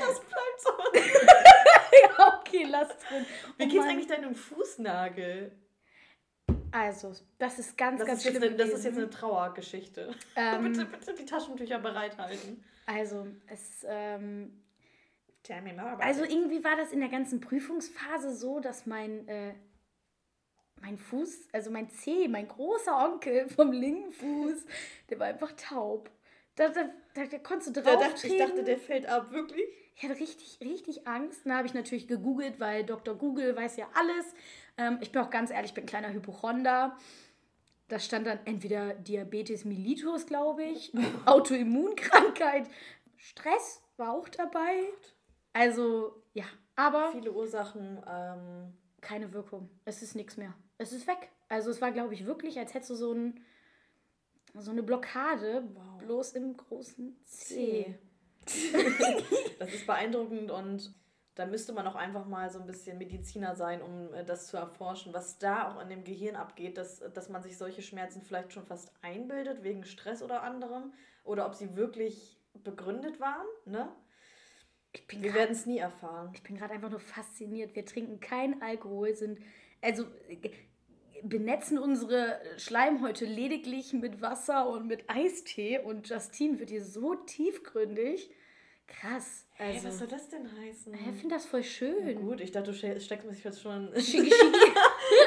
[0.00, 0.70] das bleibt so.
[2.18, 3.24] ja, okay, lass drin.
[3.56, 3.88] Wie Oh geht's Mann.
[3.88, 5.52] eigentlich deinem Fußnagel?
[6.78, 10.14] Also, das ist ganz, Das, ganz ist schlimm eine, das ist jetzt eine Trauergeschichte.
[10.36, 12.62] Ähm, bitte, bitte die Taschentücher bereithalten.
[12.86, 14.62] Also, es, ähm,
[15.98, 19.54] also irgendwie war das in der ganzen Prüfungsphase so, dass mein, äh,
[20.80, 24.64] mein Fuß, also mein Zeh, mein großer Onkel vom linken Fuß,
[25.10, 26.10] der war einfach taub.
[26.54, 29.64] Da, da, da, da konntest du Da drauf dachte, ich dachte, der fällt ab, wirklich?
[29.96, 31.40] Ich hatte richtig, richtig Angst.
[31.44, 33.16] Dann habe ich natürlich gegoogelt, weil Dr.
[33.16, 34.26] Google weiß ja alles.
[34.78, 36.96] Ähm, ich bin auch ganz ehrlich, ich bin ein kleiner Hypochonder.
[37.88, 40.92] Da stand dann entweder Diabetes mellitus, glaube ich,
[41.26, 42.68] Autoimmunkrankheit,
[43.16, 44.84] Stress war auch dabei.
[45.52, 46.44] Also, ja,
[46.76, 48.00] aber Viele Ursachen.
[48.08, 49.68] Ähm, keine Wirkung.
[49.84, 50.54] Es ist nichts mehr.
[50.76, 51.30] Es ist weg.
[51.48, 53.40] Also, es war, glaube ich, wirklich, als hättest du so, ein,
[54.54, 55.98] so eine Blockade, Wow.
[55.98, 57.98] bloß im großen C.
[59.58, 60.94] das ist beeindruckend und
[61.38, 64.56] da müsste man auch einfach mal so ein bisschen Mediziner sein, um äh, das zu
[64.56, 68.52] erforschen, was da auch in dem Gehirn abgeht, dass, dass man sich solche Schmerzen vielleicht
[68.52, 73.46] schon fast einbildet, wegen Stress oder anderem, oder ob sie wirklich begründet waren.
[73.66, 73.88] Ne?
[74.92, 76.32] Ich bin Wir werden es nie erfahren.
[76.34, 77.76] Ich bin gerade einfach nur fasziniert.
[77.76, 79.38] Wir trinken keinen Alkohol, sind
[79.80, 80.50] also äh,
[81.22, 88.28] benetzen unsere Schleimhäute lediglich mit Wasser und mit Eistee und Justine wird hier so tiefgründig.
[88.88, 89.46] Krass.
[89.54, 90.92] Hey, Also, was soll das denn heißen?
[90.94, 92.20] ich finde das voll schön.
[92.20, 93.88] Gut, ich dachte, du ste- steckst mich jetzt schon.
[93.94, 94.72] Schicki, schicki.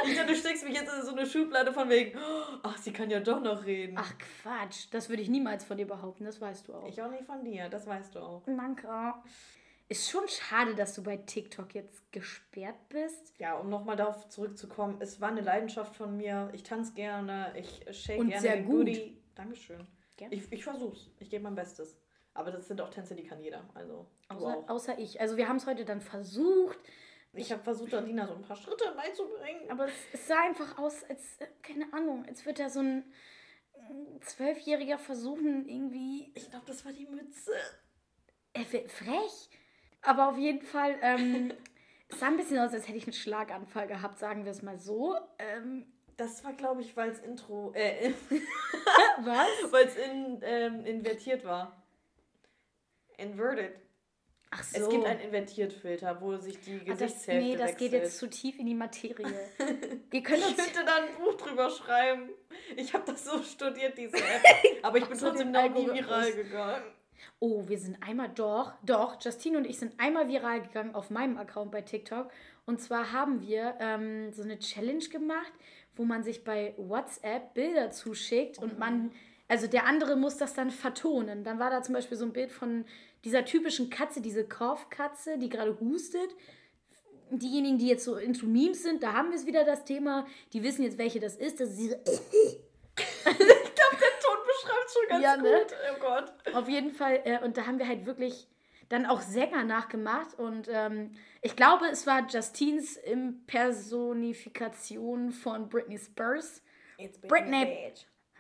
[0.08, 2.92] ich dachte, du steckst mich jetzt in so eine Schublade von wegen, oh, ach, sie
[2.92, 3.96] kann ja doch noch reden.
[3.98, 6.88] Ach Quatsch, das würde ich niemals von dir behaupten, das weißt du auch.
[6.88, 8.44] Ich auch nicht von dir, das weißt du auch.
[8.46, 8.88] Danke.
[9.90, 13.34] Ist schon schade, dass du bei TikTok jetzt gesperrt bist.
[13.40, 16.50] Ja, um nochmal darauf zurückzukommen, es war eine Leidenschaft von mir.
[16.54, 18.76] Ich tanze gerne, ich shake Und gerne sehr den gut.
[18.88, 19.18] Goodie.
[19.36, 19.86] Dankeschön.
[20.16, 20.34] Gerne.
[20.36, 21.10] Ich, ich versuch's.
[21.20, 21.98] Ich gebe mein Bestes.
[22.34, 23.68] Aber das sind auch Tänze, die kann jeder.
[23.74, 25.20] Also, Außer, außer ich.
[25.20, 26.80] Also wir haben es heute dann versucht,
[27.34, 29.70] Ich habe versucht, Alina so ein paar Schritte beizubringen.
[29.70, 33.04] Aber es, es sah einfach aus, als, äh, keine Ahnung, als würde da so ein
[33.74, 37.52] äh, Zwölfjähriger versuchen, irgendwie Ich glaube, das war die Mütze.
[38.54, 39.50] äh, frech.
[40.04, 41.54] Aber auf jeden Fall, ähm,
[42.10, 44.78] es sah ein bisschen aus, als hätte ich einen Schlaganfall gehabt, sagen wir es mal
[44.80, 45.18] so.
[45.38, 45.86] Ähm,
[46.18, 48.14] Das war, glaube ich, weil es Intro, äh,
[49.24, 49.72] was?
[49.72, 51.81] weil es in, ähm, invertiert war.
[53.22, 53.72] Inverted.
[54.54, 54.82] Ach so.
[54.82, 57.78] Es gibt einen Invertiert-Filter, wo sich die Ah, Gesichtshälfte nee, das wechselt.
[57.78, 59.26] geht jetzt zu tief in die Materie.
[60.10, 62.30] Wir können Ich könnte da ein Buch drüber schreiben.
[62.76, 64.44] Ich habe das so studiert, diese App.
[64.84, 66.84] Aber ich bin so, trotzdem noch nie viral gegangen.
[67.40, 71.38] Oh, wir sind einmal doch, doch, Justine und ich sind einmal viral gegangen auf meinem
[71.38, 72.30] Account bei TikTok.
[72.66, 75.52] Und zwar haben wir ähm, so eine Challenge gemacht,
[75.96, 79.12] wo man sich bei WhatsApp Bilder zuschickt und man,
[79.52, 81.44] also der andere muss das dann vertonen.
[81.44, 82.86] Dann war da zum Beispiel so ein Bild von
[83.26, 86.30] dieser typischen Katze, diese Korfkatze, die gerade hustet.
[87.32, 90.26] Diejenigen, die jetzt so into Memes sind, da haben wir es wieder das Thema.
[90.54, 91.60] Die wissen jetzt, welche das ist.
[91.60, 92.06] Das ist diese Der
[93.36, 95.52] Ton beschreibt schon ganz Ja, ne?
[95.52, 95.76] gut.
[95.92, 96.32] Oh Gott.
[96.56, 98.48] Auf jeden Fall, äh, und da haben wir halt wirklich
[98.88, 100.40] dann auch Sänger nachgemacht.
[100.40, 101.12] Und ähm,
[101.42, 106.64] ich glaube, es war Justines Impersonifikation von Britney Spears.
[106.98, 107.92] It's Britney.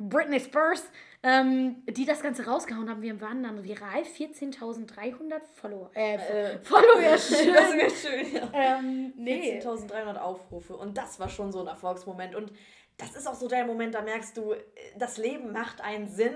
[0.09, 0.83] Britney Spears,
[1.23, 3.01] ähm, die das Ganze rausgehauen haben.
[3.01, 5.91] Wir waren dann viral 14.300 Follower.
[5.95, 7.53] Äh, Äh, Follower, Das schön.
[7.53, 8.49] wäre schön, ja.
[8.53, 9.59] ähm, nee.
[9.61, 10.75] 14.300 Aufrufe.
[10.75, 12.35] Und das war schon so ein Erfolgsmoment.
[12.35, 12.51] Und
[12.97, 14.55] das ist auch so der Moment, da merkst du,
[14.97, 16.35] das Leben macht einen Sinn.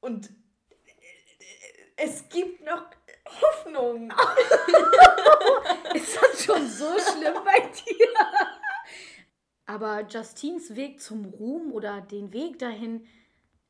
[0.00, 0.30] Und
[1.96, 2.86] es gibt noch
[3.42, 4.10] Hoffnung.
[5.94, 8.06] Ist das schon so schlimm bei dir?
[9.70, 13.06] Aber Justines Weg zum Ruhm oder den Weg dahin,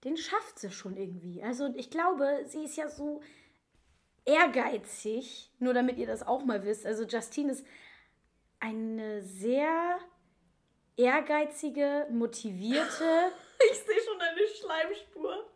[0.03, 1.43] den schafft sie schon irgendwie.
[1.43, 3.21] Also ich glaube, sie ist ja so
[4.25, 6.87] ehrgeizig, nur damit ihr das auch mal wisst.
[6.87, 7.67] Also Justine ist
[8.61, 9.99] eine sehr
[10.97, 13.05] ehrgeizige, motivierte.
[13.71, 15.51] Ich sehe schon eine Schleimspur.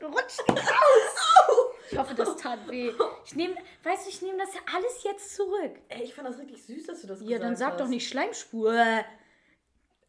[0.00, 1.74] Rutsch raus!
[1.90, 2.92] Ich hoffe, das tat weh.
[3.24, 5.72] Ich nehme, weißt du, ich nehme das ja alles jetzt zurück.
[5.88, 7.80] Ey, ich fand das richtig süß, dass du das Ja, gesagt dann sag hast.
[7.80, 9.04] doch nicht Schleimspur.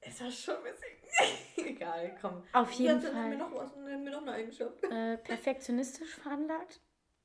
[0.07, 1.67] Ist das schon ein bisschen...
[1.67, 2.43] Egal, komm.
[2.53, 3.13] Auf jeden Fall.
[3.13, 4.83] Nenn mir noch was, nenn mir noch eine Eigenschaft.
[4.83, 6.79] Äh, perfektionistisch veranlagt.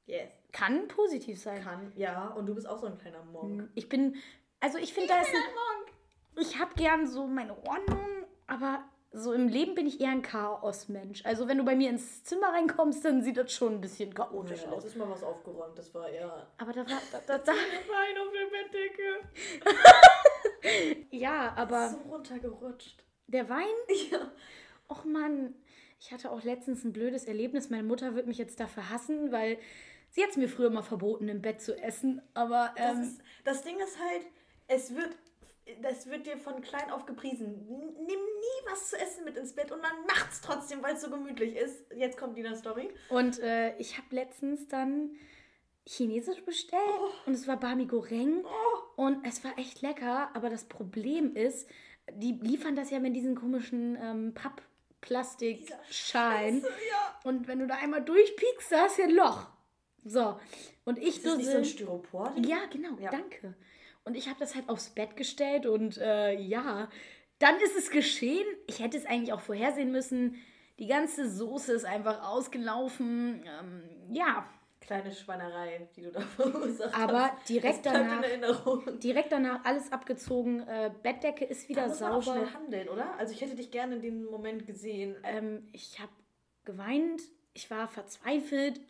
[0.07, 0.31] Yes.
[0.53, 1.63] Kann positiv sein.
[1.63, 2.29] Kann, ja.
[2.29, 3.71] Und du bist auch so ein kleiner Monk.
[3.75, 4.17] Ich bin,
[4.61, 9.49] also ich finde, da ist ein, ich habe gern so meine Ordnung, aber so im
[9.49, 11.25] Leben bin ich eher ein Chaosmensch.
[11.27, 14.63] Also wenn du bei mir ins Zimmer reinkommst, dann sieht das schon ein bisschen chaotisch
[14.63, 14.83] Ja, aus.
[14.85, 16.47] letztes Mal was aufgeräumt, das war eher.
[16.59, 18.49] Aber da war, da, da, da, Wein auf der
[19.67, 21.07] Bettdecke.
[21.11, 23.05] ja, aber so runtergerutscht.
[23.27, 23.67] der Wein,
[24.11, 24.31] Ja.
[24.89, 25.55] och Mann,
[26.01, 27.71] ich hatte auch letztens ein blödes Erlebnis.
[27.71, 29.59] Meine Mutter wird mich jetzt dafür hassen, weil
[30.11, 32.21] sie hat es mir früher mal verboten, im Bett zu essen.
[32.35, 34.27] Aber Das, ähm, ist, das Ding ist halt,
[34.69, 35.11] es wird,
[35.81, 37.67] das wird dir von klein auf gepriesen.
[37.69, 41.11] Nimm nie was zu essen mit ins Bett und man macht's trotzdem, weil es so
[41.11, 41.85] gemütlich ist.
[41.95, 42.91] Jetzt kommt Dina Story.
[43.09, 45.11] Und äh, ich habe letztens dann
[45.87, 46.83] Chinesisch bestellt
[47.27, 51.69] und es war Bami Goreng Oh, und es war echt lecker, aber das Problem ist,
[52.13, 57.21] die liefern das ja mit diesen komischen ähm, Papp-Plastikschalen Scheiße, ja.
[57.25, 59.49] und wenn du da einmal durchpiekst, da ist ja ein Loch.
[60.05, 60.39] So,
[60.85, 62.33] und ich Ist das nicht so ein Styropor?
[62.45, 63.11] Ja, genau, Ja.
[63.11, 63.55] danke.
[64.05, 66.89] Und ich habe das halt aufs Bett gestellt und äh, ja,
[67.39, 68.47] dann ist es geschehen.
[68.67, 70.37] Ich hätte es eigentlich auch vorhersehen müssen.
[70.79, 73.45] Die ganze Soße ist einfach ausgelaufen.
[73.47, 74.49] Ähm, ja,
[74.81, 77.49] Kleine Schweinerei, die du da verursacht Aber hast.
[77.49, 78.99] direkt das bleibt danach- in Erinnerung.
[78.99, 80.67] direkt danach alles abgezogen.
[80.67, 82.41] Äh, Bettdecke ist Da wieder muss man auch sauber.
[82.41, 83.15] schnell handeln, oder?
[83.17, 85.15] Also ich hätte dich gerne in dem Moment gesehen.
[85.23, 86.11] Ähm, ich habe
[86.65, 87.23] geweint.
[87.55, 88.81] Ich war verzweifelt.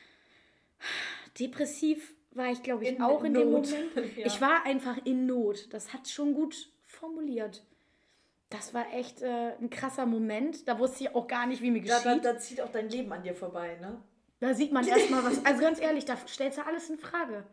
[1.38, 3.68] Depressiv war ich, glaube ich, In auch in dem Not.
[3.70, 4.16] Moment.
[4.16, 4.26] Ja.
[4.26, 5.72] Ich war einfach in Not.
[5.72, 7.64] Das hat schon gut formuliert.
[8.50, 10.68] Das war echt äh, ein krasser Moment.
[10.68, 12.24] Da wusste ich auch gar nicht, wie mir Da, geschieht.
[12.24, 14.02] da, da zieht auch dein Leben an dir vorbei, ne?
[14.40, 15.44] Da sieht man erstmal was.
[15.44, 17.44] Also ganz ehrlich, da stellst du alles in Frage.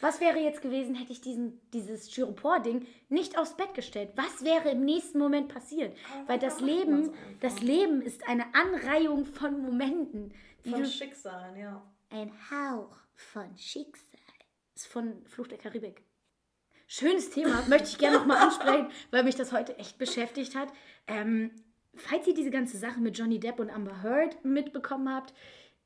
[0.00, 4.10] Was wäre jetzt gewesen, hätte ich diesen, dieses Styropor-Ding nicht aufs Bett gestellt?
[4.16, 5.96] Was wäre im nächsten Moment passiert?
[6.18, 10.34] Aber Weil das Leben, das Leben ist eine Anreihung von Momenten.
[10.68, 11.82] Von Schicksalen, ja.
[12.14, 14.20] Ein Hauch von Schicksal.
[14.74, 16.02] Ist von Fluch der Karibik.
[16.86, 20.68] Schönes Thema, möchte ich gerne nochmal ansprechen, weil mich das heute echt beschäftigt hat.
[21.06, 21.50] Ähm,
[21.94, 25.34] falls ihr diese ganze Sache mit Johnny Depp und Amber Heard mitbekommen habt,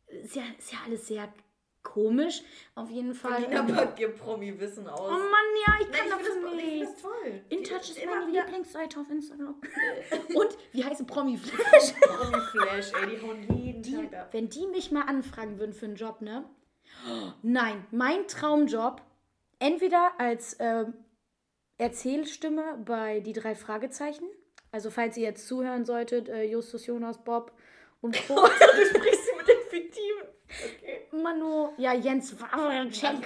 [0.06, 1.32] ist ja, ist ja alles sehr
[1.82, 2.42] komisch.
[2.74, 3.42] Auf jeden Fall.
[3.42, 5.00] Lina ähm, packt ihr Promi-Wissen aus.
[5.00, 6.82] oh Mann, ja, ich Nein, kann ich das, ich find nicht.
[6.82, 7.42] das toll.
[7.48, 9.54] InTouch ist Immer meine wieder Lieblingsseite auf Instagram.
[10.34, 11.92] und wie heißt Promi-Flash?
[12.00, 13.46] Promi-Flash, ey, die hauen
[13.88, 14.28] Die, ab.
[14.32, 16.44] wenn die mich mal anfragen würden für einen Job, ne?
[17.42, 19.02] Nein, mein Traumjob,
[19.58, 20.94] entweder als ähm,
[21.78, 24.24] Erzählstimme bei Die drei Fragezeichen.
[24.70, 27.52] Also falls ihr jetzt zuhören solltet, äh, Justus Jonas, Bob
[28.00, 28.34] und Co.
[28.36, 30.28] du sprichst sie mit den Fiktiven.
[30.48, 31.22] Okay.
[31.22, 33.24] Manu, ja, Jens Wawrczyk.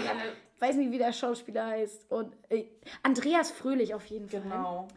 [0.58, 2.10] Weiß nicht, wie der Schauspieler heißt.
[2.10, 2.66] Und äh,
[3.02, 4.42] Andreas Fröhlich auf jeden Fall.
[4.42, 4.88] Genau.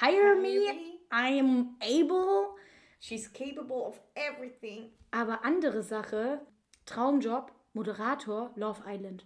[0.00, 0.74] Hire me,
[1.10, 2.55] I'm able.
[2.98, 4.90] She's capable of everything.
[5.10, 6.40] Aber andere Sache,
[6.86, 9.24] Traumjob, Moderator, Love Island.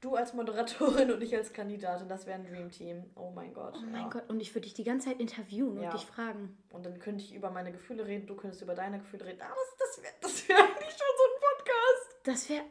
[0.00, 3.04] Du als Moderatorin und ich als Kandidatin, das wäre ein Dreamteam.
[3.14, 3.74] Oh mein Gott.
[3.76, 4.08] Oh mein ja.
[4.08, 5.84] Gott, und ich würde dich die ganze Zeit interviewen Ja.
[5.90, 6.58] und dich fragen.
[6.70, 9.40] Und dann könnte ich über meine Gefühle reden, du könntest über deine Gefühle reden.
[9.42, 12.16] Ah, das, das wäre das wär eigentlich schon so ein Podcast.
[12.24, 12.64] Das wäre.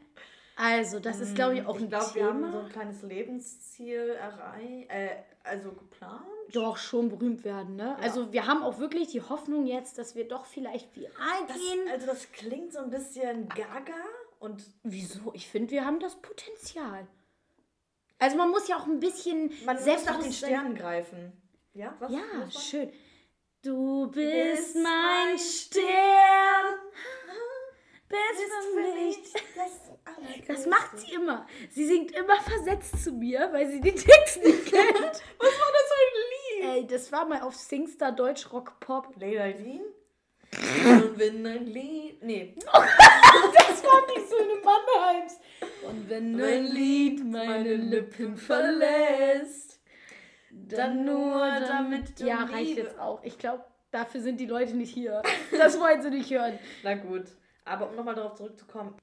[0.58, 2.64] Also, das ist, glaube ich, auch ich ein glaube, wir haben so Thema.
[2.66, 6.24] ein kleines Lebensziel erreicht, äh, also geplant.
[6.54, 7.96] Doch schon berühmt werden, ne?
[7.98, 11.14] Also, wir haben auch wirklich die Hoffnung jetzt, dass wir doch vielleicht viral
[11.48, 11.80] Das, gehen.
[11.90, 13.94] also das klingt so ein bisschen gaga
[14.40, 15.32] und Wieso?
[15.34, 17.08] Ich finde, wir haben das Potenzial.
[18.20, 21.32] Also, man muss ja auch ein bisschen man muss nach den Sternen greifen.
[21.74, 22.12] Ja, was?
[22.12, 22.92] Ja, schön.
[23.64, 26.76] Du bist Bist mein Stern.
[28.10, 29.18] Bist Bist für für mich.
[29.18, 29.34] mich
[30.48, 31.46] das macht sie immer.
[31.70, 34.84] Sie singt immer versetzt zu mir, weil sie den Text nicht kennt.
[35.40, 36.70] Was war das für ein Lied?
[36.70, 39.18] Ey, das war mal auf Singstar Deutsch Rock Pop.
[39.20, 39.82] Dean?
[40.86, 42.22] Und wenn ein Lied.
[42.24, 42.56] Nee.
[43.54, 45.40] Das war die Söhne Mannheims.
[45.88, 49.80] Und wenn Mein Lied meine Lippen verlässt,
[50.52, 53.24] dann nur damit du Ja, reicht jetzt auch.
[53.24, 55.22] Ich glaube, dafür sind die Leute nicht hier.
[55.58, 56.60] Das wollen sie nicht hören.
[56.84, 57.26] Na gut.
[57.66, 58.96] Aber um nochmal darauf zurückzukommen,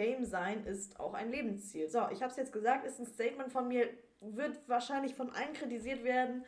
[0.00, 1.88] Fame sein ist auch ein Lebensziel.
[1.88, 3.88] So, ich habe es jetzt gesagt, ist ein Statement von mir,
[4.20, 6.44] wird wahrscheinlich von allen kritisiert werden.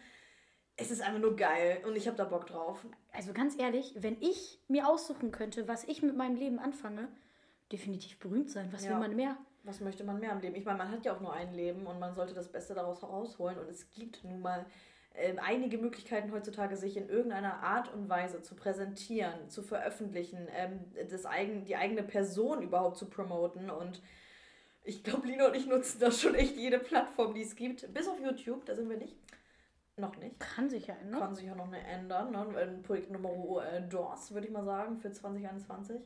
[0.77, 2.87] Es ist einfach nur geil und ich habe da Bock drauf.
[3.13, 7.09] Also ganz ehrlich, wenn ich mir aussuchen könnte, was ich mit meinem Leben anfange,
[7.71, 8.73] definitiv berühmt sein.
[8.73, 8.93] Was Ja.
[8.93, 9.37] will man mehr?
[9.65, 10.57] Was möchte man mehr im Leben?
[10.57, 13.03] Ich meine, man hat ja auch nur ein Leben und man sollte das Beste daraus
[13.03, 13.59] herausholen.
[13.59, 14.65] Und es gibt nun mal
[15.15, 20.81] ähm, einige Möglichkeiten heutzutage, sich in irgendeiner Art und Weise zu präsentieren, zu veröffentlichen, ähm,
[21.11, 23.71] das eigen, die eigene Person überhaupt zu promoten.
[23.71, 24.03] Und
[24.85, 27.93] ich glaube, Lina und ich nutzen da schon echt jede Plattform, die es gibt.
[27.93, 29.17] Bis auf YouTube, da sind wir nicht.
[29.97, 30.41] Noch nicht.
[30.41, 31.21] Kann sich ja ändern.
[31.21, 32.33] Kann sich ja noch nicht ändern.
[32.33, 32.81] Ne?
[32.83, 36.01] Projekt Nummer äh, DOS, würde ich mal sagen, für 2021.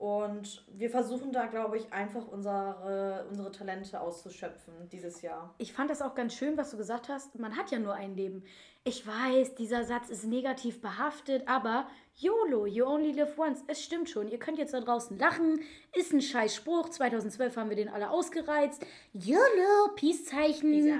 [0.00, 5.54] Und wir versuchen da, glaube ich, einfach unsere, unsere Talente auszuschöpfen dieses Jahr.
[5.58, 7.38] Ich fand das auch ganz schön, was du gesagt hast.
[7.38, 8.42] Man hat ja nur ein Leben.
[8.82, 13.62] Ich weiß, dieser Satz ist negativ behaftet, aber YOLO, you only live once.
[13.66, 14.28] Es stimmt schon.
[14.28, 15.60] Ihr könnt jetzt da draußen lachen.
[15.94, 16.88] Ist ein scheiß Spruch.
[16.88, 18.82] 2012 haben wir den alle ausgereizt.
[19.12, 20.98] YOLO, Peace-Zeichen.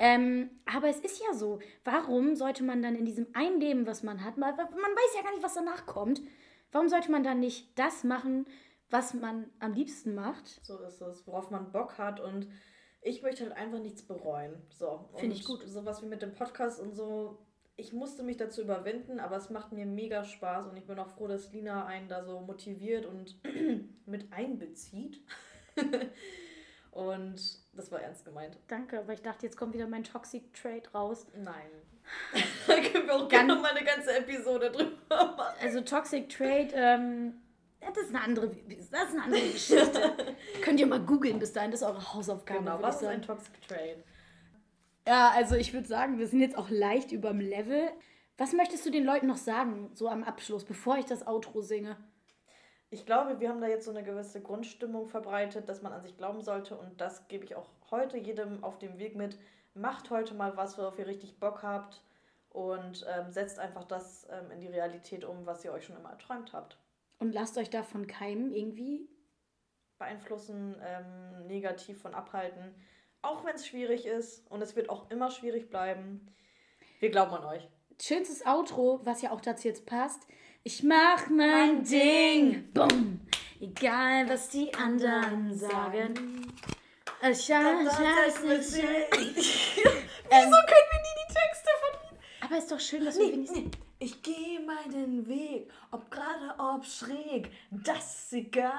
[0.00, 1.60] Ähm, aber es ist ja so.
[1.84, 5.30] Warum sollte man dann in diesem einen Leben, was man hat, man weiß ja gar
[5.30, 6.20] nicht, was danach kommt.
[6.72, 8.46] Warum sollte man dann nicht das machen,
[8.90, 10.64] was man am liebsten macht?
[10.64, 12.48] So ist es, worauf man Bock hat und
[13.02, 14.54] ich möchte halt einfach nichts bereuen.
[14.70, 15.08] So.
[15.16, 15.62] Finde ich gut.
[15.66, 17.38] Sowas wie mit dem Podcast und so.
[17.76, 21.08] Ich musste mich dazu überwinden, aber es macht mir mega Spaß und ich bin auch
[21.08, 23.40] froh, dass Lina einen da so motiviert und
[24.06, 25.24] mit einbezieht.
[26.90, 27.40] und
[27.72, 28.58] das war ernst gemeint.
[28.68, 31.26] Danke, aber ich dachte, jetzt kommt wieder mein Toxic Trade raus.
[31.34, 31.70] Nein.
[32.66, 35.54] da können wir auch gerne mal eine ganze Episode drüber machen.
[35.60, 37.34] Also Toxic Trade, ähm,
[37.80, 40.12] das ist eine andere, das ist eine andere Geschichte.
[40.62, 42.60] Könnt ihr mal googeln bis dahin, das ist eure Hausaufgabe.
[42.60, 44.02] Genau, was ist ein Toxic Trade?
[45.06, 47.90] Ja, also ich würde sagen, wir sind jetzt auch leicht über dem Level.
[48.38, 51.96] Was möchtest du den Leuten noch sagen, so am Abschluss, bevor ich das Outro singe?
[52.90, 56.16] Ich glaube, wir haben da jetzt so eine gewisse Grundstimmung verbreitet, dass man an sich
[56.16, 59.38] glauben sollte und das gebe ich auch heute jedem auf dem Weg mit
[59.74, 62.02] macht heute mal was, worauf ihr richtig Bock habt
[62.50, 66.10] und ähm, setzt einfach das ähm, in die Realität um, was ihr euch schon immer
[66.10, 66.78] erträumt habt.
[67.18, 69.08] Und lasst euch davon keinem irgendwie
[69.98, 72.74] beeinflussen, ähm, negativ von abhalten,
[73.22, 76.26] auch wenn es schwierig ist und es wird auch immer schwierig bleiben.
[76.98, 77.68] Wir glauben an euch.
[78.00, 80.26] Schönstes Outro, was ja auch dazu jetzt passt.
[80.64, 82.72] Ich mach mein Ding.
[82.72, 83.20] Bumm.
[83.60, 86.50] Egal, was die anderen sagen.
[89.18, 89.76] Nicht.
[89.76, 92.18] Wieso können wir nie die Texte von ihm?
[92.40, 93.76] Aber ist doch schön, dass wir wenigstens.
[94.02, 98.72] Ich gehe meinen Weg, ob gerade, ob schräg, das ist egal.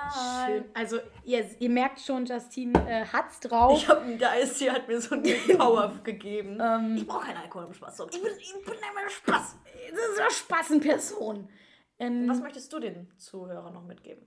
[0.48, 0.66] Schön.
[0.74, 3.78] Also, ihr, ihr merkt schon, Justine äh, hat's drauf.
[3.78, 6.58] Ich hab einen Geist, die hat mir so eine Power gegeben.
[6.60, 8.00] Ähm, ich brauche keinen Alkohol im Spaß.
[8.12, 9.58] Ich bin, ich bin einfach Spaß.
[9.92, 11.48] Das ist eine Spaßenperson.
[12.00, 14.26] Ähm, Was möchtest du den Zuhörern noch mitgeben?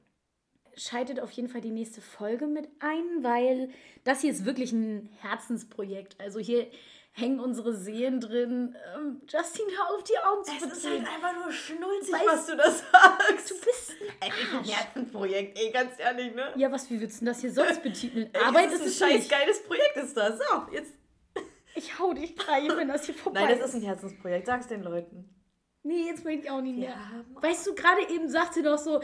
[0.77, 3.71] Schaltet auf jeden Fall die nächste Folge mit ein, weil
[4.05, 6.21] das hier ist wirklich ein Herzensprojekt.
[6.21, 6.67] Also hier
[7.13, 8.77] hängen unsere Seelen drin.
[8.97, 12.47] Ähm, Justin, hör auf, die Augen zu Es ist halt einfach nur schnulzig, weißt, was
[12.47, 13.51] du das sagst.
[13.51, 16.53] Du bist ein, ein Herzensprojekt, ey, ganz ehrlich, ne?
[16.57, 18.31] Ja, was, wie würdest du das hier sonst betiteln?
[18.33, 20.39] ey, Arbeit ist, ist ein scheiß geiles Projekt, ist das.
[20.39, 20.93] So, jetzt...
[21.77, 23.49] Ich hau dich gleich, wenn das hier vorbei ist.
[23.49, 25.29] Nein, das ist ein Herzensprojekt, sag's den Leuten.
[25.83, 26.91] Nee, jetzt möchte ich auch nicht mehr.
[26.91, 29.01] Ja, weißt du, gerade eben sagt sie doch so,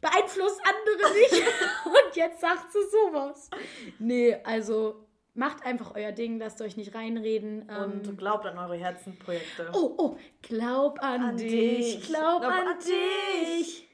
[0.00, 1.32] beeinflusst andere nicht.
[1.84, 3.50] und jetzt sagt sie sowas.
[3.98, 7.62] Nee, also macht einfach euer Ding, lasst euch nicht reinreden.
[7.62, 9.70] Und ähm, glaubt an eure Herzenprojekte.
[9.72, 13.88] Oh, oh, glaub an, an dich, dich, glaub, glaub an, an, dich.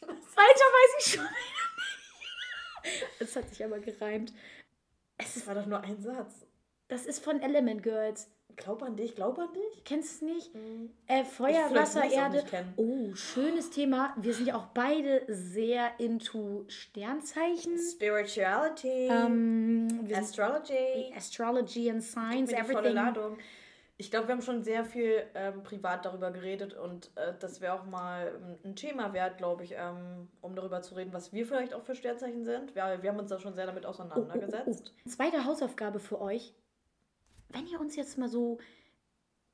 [0.00, 1.54] Weiter weiß ich schon nicht.
[3.20, 4.32] Es hat sich aber gereimt.
[5.16, 6.46] Es war doch nur ein Satz.
[6.88, 8.30] Das ist von Element Girls.
[8.56, 9.84] Glaub an dich, glaub an dich?
[9.84, 10.54] Kennst du es nicht?
[10.54, 10.90] Mhm.
[11.06, 12.44] Äh, Feuer, ich Wasser, Erde.
[12.76, 14.14] Oh, schönes Thema.
[14.16, 17.78] Wir sind ja auch beide sehr into Sternzeichen.
[17.78, 19.08] Spirituality.
[19.10, 21.12] Ähm, Astrology.
[21.16, 22.94] Astrology and Science, everything.
[22.94, 23.38] Ladung.
[23.96, 27.74] Ich glaube, wir haben schon sehr viel ähm, privat darüber geredet und äh, das wäre
[27.74, 31.74] auch mal ein Thema wert, glaube ich, ähm, um darüber zu reden, was wir vielleicht
[31.74, 32.74] auch für Sternzeichen sind.
[32.74, 34.66] Wir, wir haben uns da schon sehr damit auseinandergesetzt.
[34.66, 36.54] Oh, oh, oh, Zweite Hausaufgabe für euch
[37.54, 38.58] wenn ihr uns jetzt mal so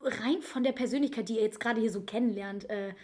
[0.01, 2.95] rein von der Persönlichkeit, die ihr jetzt gerade hier so kennenlernt, äh,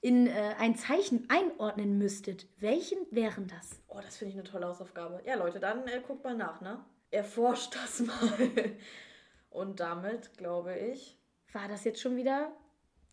[0.00, 3.80] in äh, ein Zeichen einordnen müsstet, welchen wären das?
[3.88, 5.20] Oh, das finde ich eine tolle Hausaufgabe.
[5.26, 6.84] Ja, Leute, dann äh, guckt mal nach, ne?
[7.10, 8.50] Erforscht das mal.
[9.50, 11.18] Und damit, glaube ich.
[11.52, 12.52] War das jetzt schon wieder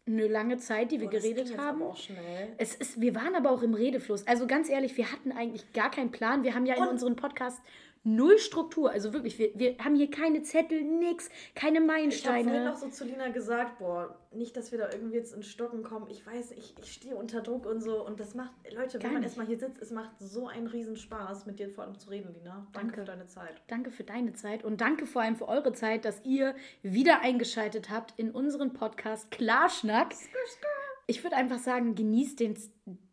[0.08, 1.82] eine lange Zeit, die wir Boah, geredet haben.
[1.82, 2.54] Aber auch schnell.
[2.58, 4.25] Es ist, wir waren aber auch im Redefluss.
[4.27, 6.43] Also ganz ehrlich, wir hatten eigentlich gar keinen Plan.
[6.43, 7.62] Wir haben ja in unserem Podcast
[8.03, 8.91] null Struktur.
[8.91, 12.39] Also wirklich, wir, wir haben hier keine Zettel, nix, keine Meilensteine.
[12.39, 15.33] Ich habe vorhin noch so zu Lina gesagt, boah, nicht, dass wir da irgendwie jetzt
[15.33, 16.07] in Stocken kommen.
[16.09, 18.05] Ich weiß, ich, ich stehe unter Druck und so.
[18.05, 21.45] Und das macht, Leute, Gar wenn man erstmal hier sitzt, es macht so einen Riesenspaß,
[21.45, 22.67] mit dir vor allem zu reden, Lina.
[22.73, 23.61] Danke, danke für deine Zeit.
[23.67, 27.89] Danke für deine Zeit und danke vor allem für eure Zeit, dass ihr wieder eingeschaltet
[27.89, 30.13] habt in unseren Podcast Klarschnack.
[30.13, 30.81] Skr, skr
[31.12, 32.58] ich würde einfach sagen, genießt den,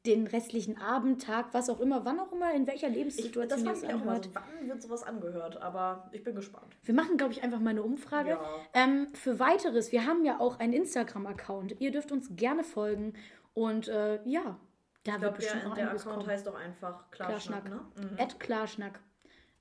[0.07, 3.83] den restlichen Abend, Tag, was auch immer, wann auch immer, in welcher Lebenssituation ihr es
[3.83, 4.27] anhört.
[4.27, 5.61] So, wann wird sowas angehört?
[5.61, 6.77] Aber ich bin gespannt.
[6.85, 8.31] Wir machen, glaube ich, einfach mal eine Umfrage.
[8.31, 8.41] Ja.
[8.73, 11.81] Ähm, für weiteres, wir haben ja auch einen Instagram-Account.
[11.81, 13.15] Ihr dürft uns gerne folgen.
[13.53, 14.61] Und äh, ja,
[15.03, 16.27] da ich wird glaub, bestimmt der, noch der Account kommen.
[16.29, 18.11] heißt doch einfach Klarschnack, Klarschnack ne?
[18.11, 18.21] Mhm.
[18.21, 19.01] Ad Klarschnack.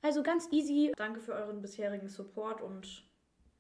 [0.04, 0.92] Also ganz easy.
[0.96, 3.04] Danke für euren bisherigen Support und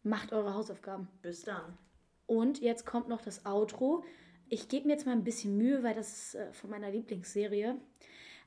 [0.03, 1.07] macht eure Hausaufgaben.
[1.23, 1.79] Bis dann.
[2.27, 4.03] Und jetzt kommt noch das Outro.
[4.49, 7.77] Ich gebe mir jetzt mal ein bisschen Mühe, weil das ist äh, von meiner Lieblingsserie.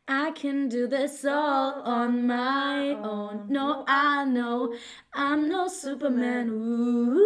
[0.09, 3.47] I can do this all on my own.
[3.49, 4.75] No, I know
[5.13, 6.51] I'm no Superman.
[6.51, 7.19] Ooh,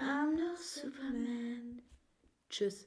[0.00, 1.82] I'm no Superman.
[2.50, 2.80] Tschüss.